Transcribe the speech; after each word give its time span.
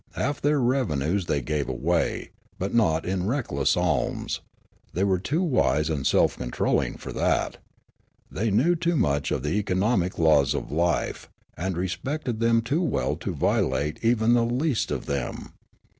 Half 0.15 0.41
their 0.41 0.59
revenues 0.59 1.27
the}' 1.27 1.41
gave 1.41 1.69
away, 1.69 2.31
but 2.57 2.73
not 2.73 3.05
in 3.05 3.27
reckless 3.27 3.77
alms; 3.77 4.41
they 4.93 5.03
were 5.03 5.19
too 5.19 5.43
wise 5.43 5.91
and 5.91 6.07
self 6.07 6.37
controlling 6.37 6.97
for 6.97 7.13
that; 7.13 7.57
they 8.31 8.49
knew 8.49 8.75
too 8.75 8.95
much 8.95 9.29
of 9.29 9.43
the 9.43 9.59
economic 9.59 10.17
laws 10.17 10.55
of 10.55 10.71
life, 10.71 11.29
and 11.55 11.75
Abstinence 11.75 11.91
67 11.91 12.05
respected 12.09 12.39
them 12.39 12.61
too 12.63 12.81
well 12.81 13.15
to 13.17 13.35
violate 13.35 13.99
even 14.03 14.33
the 14.33 14.43
least 14.43 14.89
of 14.89 15.05
them. 15.05 15.53